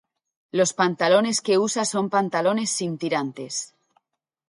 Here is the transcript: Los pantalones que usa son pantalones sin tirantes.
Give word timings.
Los 0.51 0.73
pantalones 0.73 1.41
que 1.41 1.59
usa 1.59 1.85
son 1.85 2.09
pantalones 2.09 2.71
sin 2.71 2.97
tirantes. 2.97 3.75